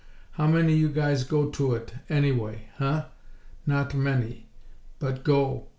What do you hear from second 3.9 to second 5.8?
many! But _go!!